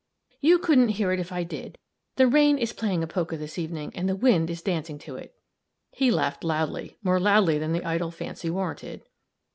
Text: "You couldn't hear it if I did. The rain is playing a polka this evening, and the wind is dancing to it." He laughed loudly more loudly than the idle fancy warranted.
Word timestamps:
"You 0.39 0.57
couldn't 0.57 0.89
hear 0.97 1.11
it 1.11 1.19
if 1.19 1.31
I 1.31 1.43
did. 1.43 1.77
The 2.15 2.25
rain 2.25 2.57
is 2.57 2.73
playing 2.73 3.03
a 3.03 3.05
polka 3.05 3.37
this 3.37 3.59
evening, 3.59 3.91
and 3.93 4.09
the 4.09 4.15
wind 4.15 4.49
is 4.49 4.63
dancing 4.63 4.97
to 4.97 5.15
it." 5.15 5.35
He 5.91 6.09
laughed 6.09 6.43
loudly 6.43 6.97
more 7.03 7.19
loudly 7.19 7.59
than 7.59 7.71
the 7.71 7.85
idle 7.85 8.09
fancy 8.09 8.49
warranted. 8.49 9.03